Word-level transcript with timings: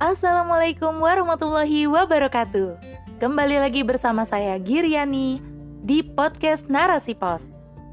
Assalamualaikum 0.00 0.96
warahmatullahi 1.04 1.84
wabarakatuh. 1.84 2.72
Kembali 3.20 3.60
lagi 3.60 3.84
bersama 3.84 4.24
saya 4.24 4.56
Giriani 4.56 5.44
di 5.84 6.00
podcast 6.00 6.64
Narasi 6.72 7.12
Pos. 7.12 7.44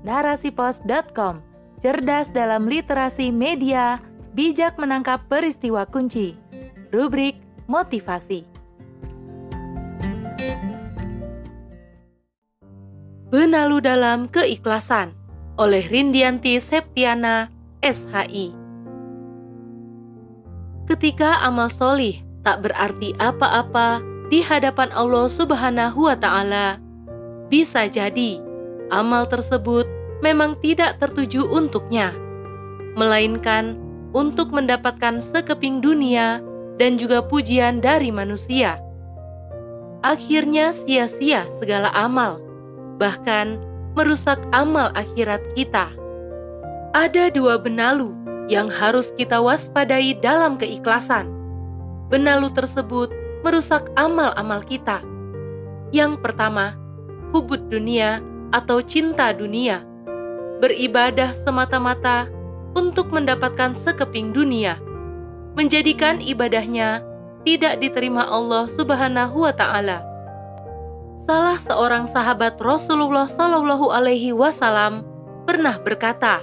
Narasipos.com. 0.07 1.43
Cerdas 1.83 2.31
dalam 2.31 2.63
literasi 2.71 3.28
media, 3.28 3.99
bijak 4.31 4.80
menangkap 4.80 5.20
peristiwa 5.27 5.84
kunci. 5.84 6.31
Rubrik 6.95 7.43
motivasi. 7.67 8.48
Benalu 13.27 13.84
dalam 13.84 14.31
keikhlasan 14.31 15.12
oleh 15.59 15.84
Rindianti 15.84 16.55
Septiana, 16.63 17.52
SHI 17.84 18.66
ketika 20.88 21.44
amal 21.44 21.68
solih 21.68 22.23
tak 22.48 22.64
berarti 22.64 23.12
apa-apa 23.20 24.00
di 24.32 24.40
hadapan 24.40 24.88
Allah 24.96 25.27
Subhanahu 25.27 26.08
wa 26.08 26.16
Ta'ala. 26.16 26.80
Bisa 27.52 27.88
jadi 27.88 28.40
amal 28.91 29.27
tersebut 29.27 29.88
memang 30.23 30.55
tidak 30.63 31.00
tertuju 31.00 31.44
untuknya, 31.48 32.16
melainkan 32.96 33.76
untuk 34.16 34.52
mendapatkan 34.55 35.20
sekeping 35.20 35.84
dunia 35.84 36.40
dan 36.80 36.96
juga 36.96 37.24
pujian 37.24 37.84
dari 37.84 38.12
manusia. 38.12 38.80
Akhirnya 40.08 40.72
sia-sia 40.72 41.48
segala 41.60 41.91
amal, 41.91 42.40
bahkan 42.96 43.60
merusak 43.96 44.40
amal 44.55 44.94
akhirat 44.96 45.44
kita. 45.58 45.91
Ada 46.96 47.34
dua 47.34 47.60
benalu 47.60 48.16
yang 48.47 48.71
harus 48.71 49.11
kita 49.19 49.39
waspadai 49.39 50.15
dalam 50.23 50.55
keikhlasan. 50.55 51.27
Benalu 52.07 52.51
tersebut 52.55 53.12
merusak 53.43 53.91
amal-amal 53.99 54.63
kita. 54.63 55.04
Yang 55.91 56.20
pertama, 56.23 56.76
hubud 57.35 57.67
dunia 57.67 58.23
atau 58.55 58.79
cinta 58.79 59.35
dunia. 59.35 59.84
Beribadah 60.63 61.35
semata-mata 61.43 62.31
untuk 62.73 63.12
mendapatkan 63.13 63.76
sekeping 63.76 64.31
dunia. 64.34 64.79
Menjadikan 65.53 66.23
ibadahnya 66.23 67.03
tidak 67.45 67.79
diterima 67.84 68.25
Allah 68.25 68.66
Subhanahu 68.72 69.45
wa 69.45 69.53
taala. 69.53 70.03
Salah 71.28 71.59
seorang 71.59 72.07
sahabat 72.07 72.56
Rasulullah 72.59 73.28
Shallallahu 73.28 73.91
alaihi 73.91 74.31
wasallam 74.31 75.03
pernah 75.44 75.75
berkata, 75.79 76.39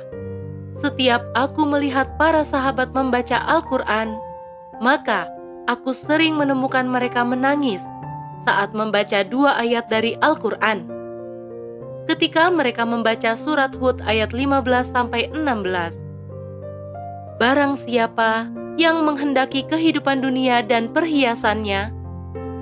setiap 0.75 1.22
aku 1.39 1.62
melihat 1.62 2.11
para 2.19 2.42
sahabat 2.42 2.91
membaca 2.91 3.39
Al-Quran, 3.47 4.19
maka 4.83 5.30
aku 5.70 5.94
sering 5.94 6.34
menemukan 6.34 6.86
mereka 6.86 7.22
menangis 7.22 7.83
saat 8.44 8.75
membaca 8.75 9.22
dua 9.22 9.56
ayat 9.62 9.86
dari 9.86 10.19
Al-Quran. 10.19 10.91
Ketika 12.05 12.52
mereka 12.52 12.84
membaca 12.84 13.33
surat 13.33 13.72
Hud 13.72 14.05
ayat 14.05 14.36
15-16. 14.36 15.33
Barang 17.41 17.75
siapa 17.80 18.50
yang 18.77 19.08
menghendaki 19.08 19.64
kehidupan 19.64 20.20
dunia 20.20 20.61
dan 20.61 20.92
perhiasannya, 20.92 21.89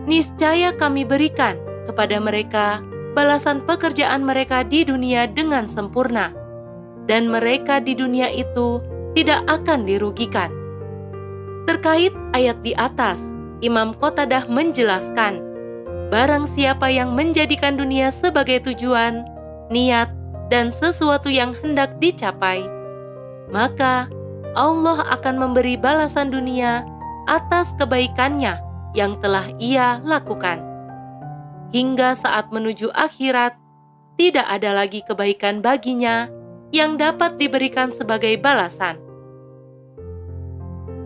niscaya 0.06 0.70
kami 0.78 1.02
berikan 1.02 1.58
kepada 1.90 2.22
mereka 2.22 2.78
balasan 3.18 3.66
pekerjaan 3.66 4.22
mereka 4.22 4.62
di 4.62 4.86
dunia 4.86 5.26
dengan 5.26 5.66
sempurna 5.66 6.41
dan 7.10 7.30
mereka 7.30 7.82
di 7.82 7.96
dunia 7.98 8.30
itu 8.30 8.78
tidak 9.12 9.44
akan 9.50 9.84
dirugikan. 9.84 10.50
Terkait 11.68 12.10
ayat 12.34 12.58
di 12.66 12.74
atas, 12.74 13.18
Imam 13.62 13.94
Qatadah 13.94 14.50
menjelaskan, 14.50 15.38
barang 16.10 16.50
siapa 16.50 16.90
yang 16.90 17.14
menjadikan 17.14 17.78
dunia 17.78 18.10
sebagai 18.10 18.62
tujuan, 18.66 19.22
niat, 19.70 20.10
dan 20.50 20.68
sesuatu 20.68 21.30
yang 21.32 21.54
hendak 21.62 21.96
dicapai, 22.02 22.66
maka 23.48 24.10
Allah 24.52 25.06
akan 25.16 25.40
memberi 25.40 25.80
balasan 25.80 26.28
dunia 26.28 26.84
atas 27.24 27.72
kebaikannya 27.80 28.58
yang 28.92 29.16
telah 29.24 29.48
ia 29.56 30.02
lakukan. 30.04 30.60
Hingga 31.72 32.12
saat 32.20 32.52
menuju 32.52 32.92
akhirat, 32.92 33.56
tidak 34.20 34.44
ada 34.44 34.76
lagi 34.76 35.00
kebaikan 35.08 35.64
baginya 35.64 36.28
yang 36.72 36.96
dapat 36.96 37.36
diberikan 37.36 37.92
sebagai 37.92 38.34
balasan. 38.40 38.96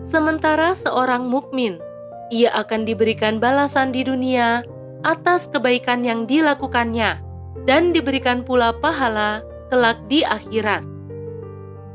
Sementara 0.07 0.71
seorang 0.71 1.27
mukmin, 1.27 1.83
ia 2.31 2.47
akan 2.55 2.87
diberikan 2.87 3.43
balasan 3.43 3.91
di 3.91 4.07
dunia 4.07 4.63
atas 5.03 5.51
kebaikan 5.51 6.07
yang 6.07 6.23
dilakukannya 6.23 7.19
dan 7.67 7.91
diberikan 7.91 8.47
pula 8.47 8.71
pahala 8.79 9.43
kelak 9.67 9.99
di 10.07 10.23
akhirat. 10.23 10.87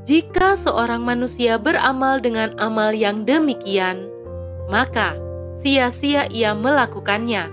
Jika 0.05 0.61
seorang 0.61 1.01
manusia 1.01 1.57
beramal 1.57 2.21
dengan 2.21 2.53
amal 2.61 2.93
yang 2.93 3.25
demikian, 3.25 4.13
maka 4.69 5.17
sia-sia 5.65 6.29
ia 6.29 6.53
melakukannya. 6.53 7.49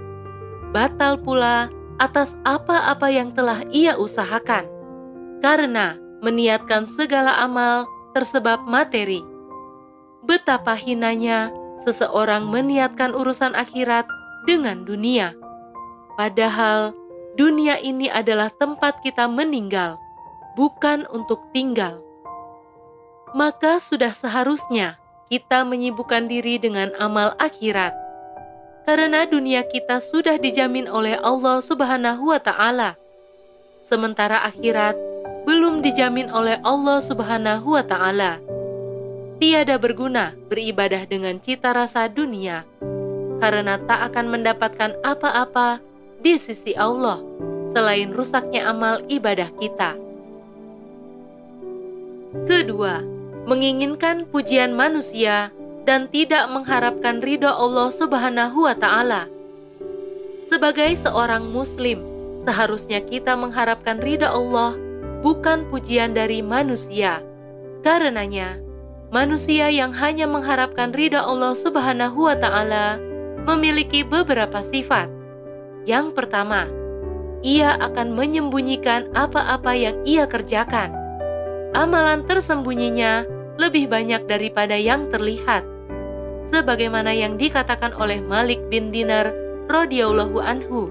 Batal 0.75 1.21
pula 1.23 1.71
atas 2.01 2.35
apa-apa 2.43 3.07
yang 3.07 3.31
telah 3.37 3.63
ia 3.71 3.95
usahakan, 3.95 4.65
karena 5.39 5.95
meniatkan 6.19 6.85
segala 6.85 7.35
amal 7.39 7.87
tersebab 8.11 8.63
materi. 8.67 9.23
Betapa 10.23 10.75
hinanya 10.75 11.51
seseorang 11.83 12.47
meniatkan 12.47 13.15
urusan 13.15 13.55
akhirat 13.55 14.03
dengan 14.43 14.83
dunia. 14.83 15.35
Padahal 16.19 16.91
dunia 17.39 17.79
ini 17.79 18.11
adalah 18.11 18.51
tempat 18.51 18.99
kita 18.99 19.31
meninggal, 19.31 19.95
bukan 20.59 21.07
untuk 21.15 21.39
tinggal. 21.55 22.03
Maka 23.31 23.79
sudah 23.79 24.11
seharusnya 24.11 24.99
kita 25.31 25.63
menyibukkan 25.63 26.27
diri 26.27 26.59
dengan 26.59 26.91
amal 26.97 27.37
akhirat. 27.39 27.95
Karena 28.83 29.29
dunia 29.29 29.61
kita 29.69 30.01
sudah 30.01 30.41
dijamin 30.41 30.89
oleh 30.89 31.13
Allah 31.21 31.61
Subhanahu 31.61 32.33
wa 32.33 32.41
taala. 32.41 32.97
Sementara 33.85 34.41
akhirat 34.41 34.97
belum 35.49 35.81
dijamin 35.81 36.29
oleh 36.29 36.61
Allah 36.61 37.01
Subhanahu 37.01 37.73
wa 37.73 37.81
Ta'ala. 37.81 38.37
Tiada 39.41 39.81
berguna 39.81 40.37
beribadah 40.45 41.09
dengan 41.09 41.41
cita 41.41 41.73
rasa 41.73 42.05
dunia, 42.05 42.69
karena 43.41 43.81
tak 43.89 44.13
akan 44.13 44.29
mendapatkan 44.29 44.93
apa-apa 45.01 45.81
di 46.21 46.37
sisi 46.37 46.77
Allah 46.77 47.17
selain 47.73 48.13
rusaknya 48.13 48.69
amal 48.69 49.01
ibadah 49.09 49.49
kita. 49.57 49.97
Kedua, 52.45 53.01
menginginkan 53.49 54.29
pujian 54.29 54.77
manusia 54.77 55.49
dan 55.89 56.13
tidak 56.13 56.45
mengharapkan 56.53 57.25
ridho 57.25 57.49
Allah 57.49 57.89
Subhanahu 57.89 58.69
wa 58.69 58.77
Ta'ala. 58.77 59.25
Sebagai 60.45 60.93
seorang 61.01 61.49
Muslim, 61.49 62.05
seharusnya 62.45 63.01
kita 63.01 63.33
mengharapkan 63.33 63.97
ridho 63.97 64.29
Allah 64.29 64.77
bukan 65.19 65.67
pujian 65.67 66.15
dari 66.15 66.39
manusia. 66.39 67.19
Karenanya, 67.83 68.59
manusia 69.11 69.71
yang 69.71 69.95
hanya 69.95 70.27
mengharapkan 70.27 70.91
ridha 70.91 71.23
Allah 71.23 71.55
Subhanahu 71.55 72.27
wa 72.27 72.35
Ta'ala 72.35 72.99
memiliki 73.47 74.03
beberapa 74.03 74.59
sifat. 74.63 75.07
Yang 75.87 76.13
pertama, 76.15 76.67
ia 77.39 77.79
akan 77.79 78.11
menyembunyikan 78.15 79.11
apa-apa 79.15 79.71
yang 79.71 79.95
ia 80.03 80.27
kerjakan. 80.27 80.91
Amalan 81.71 82.27
tersembunyinya 82.27 83.23
lebih 83.55 83.87
banyak 83.87 84.27
daripada 84.27 84.75
yang 84.75 85.07
terlihat. 85.11 85.63
Sebagaimana 86.49 87.13
yang 87.13 87.37
dikatakan 87.37 87.93
oleh 87.95 88.19
Malik 88.25 88.57
bin 88.73 88.89
Dinar 88.89 89.29
radhiyallahu 89.69 90.41
anhu, 90.41 90.89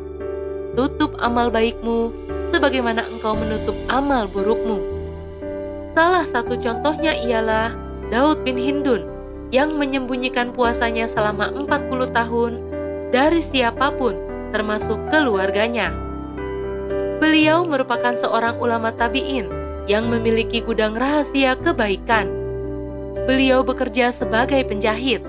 tutup 0.78 1.18
amal 1.18 1.50
baikmu 1.50 2.14
sebagaimana 2.50 3.04
engkau 3.08 3.36
menutup 3.36 3.76
amal 3.88 4.28
burukmu. 4.28 4.80
Salah 5.92 6.24
satu 6.24 6.54
contohnya 6.60 7.16
ialah 7.18 7.74
Daud 8.08 8.46
bin 8.46 8.54
Hindun 8.54 9.04
yang 9.50 9.76
menyembunyikan 9.76 10.52
puasanya 10.52 11.08
selama 11.08 11.50
40 11.52 12.12
tahun 12.12 12.52
dari 13.10 13.40
siapa 13.40 13.92
pun 13.96 14.14
termasuk 14.52 14.96
keluarganya. 15.08 15.92
Beliau 17.18 17.66
merupakan 17.66 18.14
seorang 18.14 18.62
ulama 18.62 18.94
tabi'in 18.94 19.50
yang 19.90 20.06
memiliki 20.06 20.62
gudang 20.62 20.94
rahasia 20.94 21.58
kebaikan. 21.58 22.30
Beliau 23.26 23.66
bekerja 23.66 24.14
sebagai 24.14 24.62
penjahit. 24.68 25.26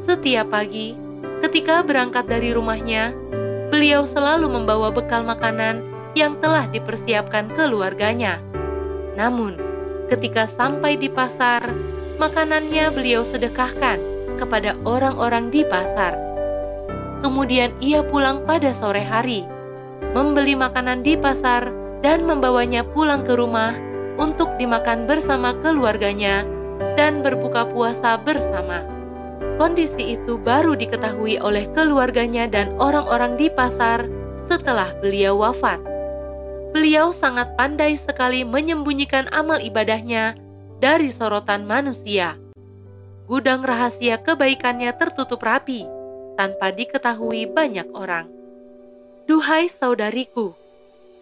Setiap 0.00 0.48
pagi, 0.48 0.96
ketika 1.44 1.84
berangkat 1.84 2.24
dari 2.24 2.56
rumahnya, 2.56 3.12
beliau 3.68 4.08
selalu 4.08 4.48
membawa 4.48 4.88
bekal 4.88 5.26
makanan 5.26 5.93
yang 6.14 6.38
telah 6.38 6.66
dipersiapkan 6.70 7.50
keluarganya. 7.52 8.38
Namun, 9.14 9.58
ketika 10.10 10.46
sampai 10.46 10.98
di 10.98 11.10
pasar, 11.10 11.66
makanannya 12.18 12.90
beliau 12.94 13.26
sedekahkan 13.26 13.98
kepada 14.38 14.74
orang-orang 14.86 15.50
di 15.50 15.62
pasar. 15.66 16.14
Kemudian 17.22 17.74
ia 17.78 18.02
pulang 18.06 18.42
pada 18.44 18.74
sore 18.74 19.02
hari, 19.02 19.46
membeli 20.12 20.54
makanan 20.54 21.02
di 21.02 21.18
pasar, 21.18 21.70
dan 22.04 22.28
membawanya 22.28 22.84
pulang 22.92 23.24
ke 23.24 23.32
rumah 23.32 23.72
untuk 24.20 24.52
dimakan 24.60 25.08
bersama 25.08 25.56
keluarganya 25.64 26.44
dan 27.00 27.24
berbuka 27.24 27.64
puasa 27.72 28.20
bersama. 28.20 28.84
Kondisi 29.56 30.18
itu 30.18 30.36
baru 30.42 30.74
diketahui 30.74 31.38
oleh 31.38 31.70
keluarganya 31.72 32.50
dan 32.50 32.74
orang-orang 32.76 33.38
di 33.38 33.48
pasar 33.48 34.04
setelah 34.44 34.92
beliau 35.00 35.40
wafat. 35.40 35.93
Beliau 36.74 37.14
sangat 37.14 37.54
pandai 37.54 37.94
sekali 37.94 38.42
menyembunyikan 38.42 39.30
amal 39.30 39.62
ibadahnya 39.62 40.34
dari 40.82 41.14
sorotan 41.14 41.62
manusia. 41.62 42.34
Gudang 43.30 43.62
rahasia 43.62 44.18
kebaikannya 44.18 44.90
tertutup 44.98 45.38
rapi 45.38 45.86
tanpa 46.34 46.74
diketahui 46.74 47.46
banyak 47.46 47.86
orang. 47.94 48.26
Duhai 49.30 49.70
saudariku, 49.70 50.50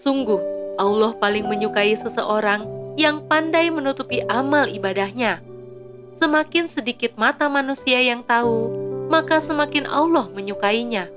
sungguh 0.00 0.40
Allah 0.80 1.12
paling 1.20 1.44
menyukai 1.44 2.00
seseorang 2.00 2.64
yang 2.96 3.20
pandai 3.28 3.68
menutupi 3.68 4.24
amal 4.32 4.64
ibadahnya. 4.64 5.44
Semakin 6.16 6.72
sedikit 6.72 7.12
mata 7.20 7.52
manusia 7.52 8.00
yang 8.00 8.24
tahu, 8.24 8.72
maka 9.12 9.36
semakin 9.44 9.84
Allah 9.84 10.32
menyukainya. 10.32 11.12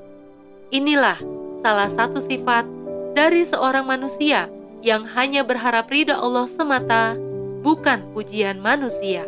Inilah 0.75 1.23
salah 1.63 1.87
satu 1.87 2.19
sifat 2.19 2.67
dari 3.15 3.47
seorang 3.47 3.87
manusia 3.87 4.51
yang 4.83 5.07
hanya 5.15 5.47
berharap 5.47 5.87
ridha 5.87 6.19
Allah 6.19 6.51
semata, 6.51 7.15
bukan 7.63 8.11
pujian 8.11 8.59
manusia. 8.59 9.23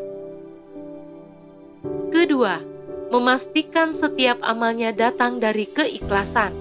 Kedua, 2.11 2.59
memastikan 3.09 3.95
setiap 3.95 4.43
amalnya 4.43 4.91
datang 4.91 5.39
dari 5.39 5.63
keikhlasan. 5.71 6.51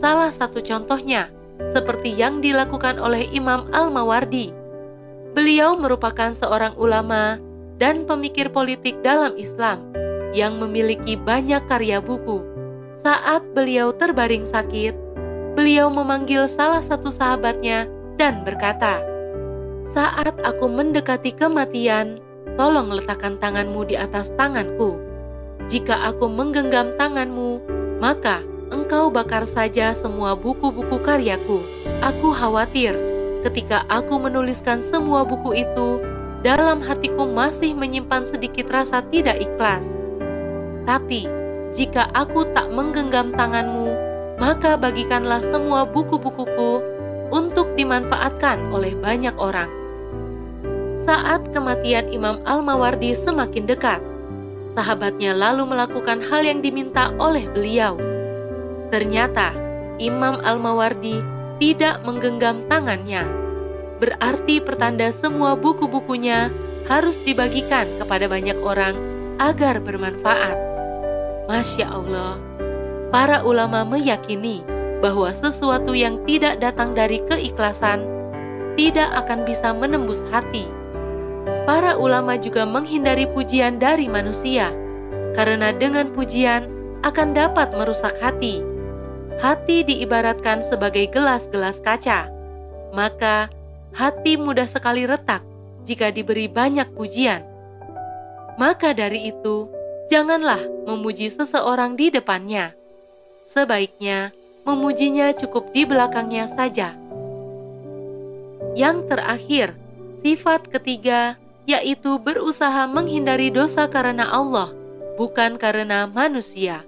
Salah 0.00 0.32
satu 0.32 0.64
contohnya, 0.64 1.28
seperti 1.76 2.10
yang 2.16 2.40
dilakukan 2.40 2.96
oleh 2.96 3.28
Imam 3.30 3.68
Al-Mawardi. 3.70 4.50
Beliau 5.36 5.76
merupakan 5.76 6.32
seorang 6.32 6.74
ulama 6.80 7.36
dan 7.76 8.08
pemikir 8.08 8.48
politik 8.48 8.98
dalam 9.04 9.36
Islam 9.36 9.84
yang 10.32 10.56
memiliki 10.56 11.14
banyak 11.14 11.60
karya 11.68 12.00
buku. 12.00 12.40
Saat 13.04 13.44
beliau 13.52 13.92
terbaring 13.94 14.48
sakit, 14.48 15.11
beliau 15.52 15.92
memanggil 15.92 16.48
salah 16.48 16.80
satu 16.80 17.12
sahabatnya 17.12 17.88
dan 18.16 18.44
berkata, 18.44 19.00
"Saat 19.92 20.38
aku 20.40 20.68
mendekati 20.68 21.36
kematian, 21.36 22.20
tolong 22.56 22.92
letakkan 22.92 23.40
tanganmu 23.40 23.88
di 23.88 23.96
atas 23.96 24.28
tanganku. 24.36 24.96
Jika 25.70 26.12
aku 26.12 26.28
menggenggam 26.28 26.96
tanganmu, 27.00 27.62
maka 28.02 28.44
engkau 28.72 29.08
bakar 29.08 29.46
saja 29.48 29.94
semua 29.96 30.34
buku-buku 30.36 31.00
karyaku. 31.00 31.62
Aku 32.02 32.34
khawatir 32.34 32.92
ketika 33.46 33.84
aku 33.90 34.18
menuliskan 34.18 34.80
semua 34.80 35.26
buku 35.26 35.66
itu, 35.66 36.02
dalam 36.42 36.82
hatiku 36.82 37.26
masih 37.26 37.74
menyimpan 37.74 38.26
sedikit 38.26 38.66
rasa 38.70 39.02
tidak 39.14 39.38
ikhlas. 39.38 39.86
Tapi, 40.82 41.26
jika 41.78 42.10
aku 42.14 42.50
tak 42.50 42.70
menggenggam 42.74 43.30
tanganmu, 43.30 43.91
maka 44.40 44.76
bagikanlah 44.76 45.40
semua 45.44 45.84
buku-bukuku 45.88 46.80
untuk 47.32 47.72
dimanfaatkan 47.74 48.70
oleh 48.70 48.92
banyak 48.96 49.32
orang. 49.40 49.68
Saat 51.02 51.50
kematian 51.50 52.12
Imam 52.14 52.38
Al-Mawardi 52.46 53.16
semakin 53.16 53.66
dekat, 53.66 53.98
sahabatnya 54.78 55.34
lalu 55.34 55.66
melakukan 55.66 56.22
hal 56.22 56.46
yang 56.46 56.62
diminta 56.62 57.10
oleh 57.18 57.48
beliau. 57.50 57.98
Ternyata 58.94 59.50
Imam 59.98 60.38
Al-Mawardi 60.44 61.18
tidak 61.58 62.04
menggenggam 62.06 62.62
tangannya. 62.70 63.26
Berarti 63.98 64.58
pertanda 64.62 65.10
semua 65.14 65.54
buku-bukunya 65.54 66.50
harus 66.90 67.18
dibagikan 67.22 67.86
kepada 68.02 68.26
banyak 68.26 68.58
orang 68.62 68.98
agar 69.38 69.78
bermanfaat. 69.78 70.54
Masya 71.46 71.86
Allah, 71.86 72.38
para 73.12 73.44
ulama 73.44 73.84
meyakini 73.84 74.64
bahwa 75.04 75.30
sesuatu 75.36 75.92
yang 75.92 76.24
tidak 76.24 76.58
datang 76.64 76.96
dari 76.96 77.20
keikhlasan 77.28 78.00
tidak 78.74 79.12
akan 79.12 79.44
bisa 79.44 79.76
menembus 79.76 80.24
hati. 80.32 80.64
Para 81.68 82.00
ulama 82.00 82.40
juga 82.40 82.64
menghindari 82.64 83.28
pujian 83.28 83.76
dari 83.76 84.08
manusia, 84.08 84.72
karena 85.36 85.70
dengan 85.76 86.10
pujian 86.16 86.66
akan 87.04 87.36
dapat 87.36 87.70
merusak 87.76 88.16
hati. 88.18 88.64
Hati 89.38 89.84
diibaratkan 89.84 90.64
sebagai 90.64 91.10
gelas-gelas 91.12 91.82
kaca, 91.84 92.32
maka 92.96 93.52
hati 93.92 94.40
mudah 94.40 94.66
sekali 94.66 95.04
retak 95.04 95.44
jika 95.84 96.08
diberi 96.14 96.48
banyak 96.48 96.88
pujian. 96.96 97.44
Maka 98.56 98.94
dari 98.94 99.34
itu, 99.34 99.66
janganlah 100.08 100.62
memuji 100.86 101.26
seseorang 101.32 101.98
di 101.98 102.12
depannya 102.12 102.81
sebaiknya 103.50 104.30
memujinya 104.62 105.34
cukup 105.34 105.74
di 105.74 105.82
belakangnya 105.82 106.46
saja. 106.46 106.94
Yang 108.72 108.98
terakhir, 109.10 109.68
sifat 110.22 110.70
ketiga 110.70 111.36
yaitu 111.62 112.18
berusaha 112.18 112.90
menghindari 112.90 113.50
dosa 113.50 113.86
karena 113.86 114.26
Allah, 114.26 114.74
bukan 115.14 115.58
karena 115.58 116.10
manusia. 116.10 116.82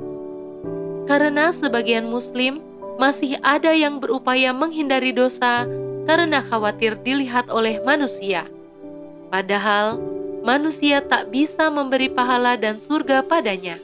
Karena 1.06 1.54
sebagian 1.54 2.08
Muslim 2.10 2.58
masih 2.98 3.38
ada 3.42 3.70
yang 3.74 4.02
berupaya 4.02 4.50
menghindari 4.50 5.14
dosa 5.14 5.66
karena 6.08 6.42
khawatir 6.42 6.98
dilihat 7.02 7.50
oleh 7.50 7.78
manusia. 7.82 8.48
Padahal 9.30 9.98
manusia 10.42 11.02
tak 11.02 11.30
bisa 11.30 11.70
memberi 11.70 12.10
pahala 12.10 12.54
dan 12.58 12.78
surga 12.78 13.24
padanya 13.24 13.78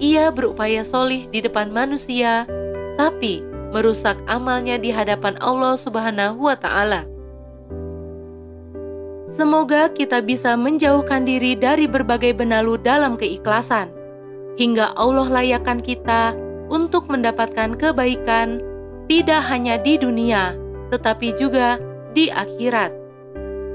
ia 0.00 0.32
berupaya 0.32 0.80
solih 0.80 1.28
di 1.28 1.44
depan 1.44 1.68
manusia, 1.68 2.48
tapi 2.96 3.44
merusak 3.70 4.16
amalnya 4.26 4.80
di 4.80 4.90
hadapan 4.90 5.36
Allah 5.38 5.76
Subhanahu 5.76 6.48
wa 6.50 6.56
Ta'ala. 6.56 7.06
Semoga 9.30 9.92
kita 9.94 10.24
bisa 10.24 10.58
menjauhkan 10.58 11.22
diri 11.22 11.54
dari 11.54 11.86
berbagai 11.86 12.34
benalu 12.34 12.80
dalam 12.82 13.14
keikhlasan, 13.14 13.92
hingga 14.58 14.90
Allah 14.98 15.30
layakkan 15.30 15.78
kita 15.84 16.34
untuk 16.66 17.06
mendapatkan 17.06 17.78
kebaikan 17.78 18.58
tidak 19.06 19.42
hanya 19.46 19.78
di 19.78 20.00
dunia, 20.00 20.56
tetapi 20.90 21.36
juga 21.38 21.78
di 22.16 22.32
akhirat. 22.32 22.90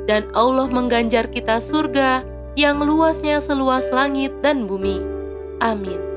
Dan 0.05 0.29
Allah 0.37 0.69
mengganjar 0.69 1.31
kita 1.31 1.57
surga 1.57 2.21
yang 2.55 2.79
luasnya 2.83 3.41
seluas 3.41 3.89
langit 3.89 4.31
dan 4.45 4.69
bumi. 4.69 5.01
Amin. 5.59 6.14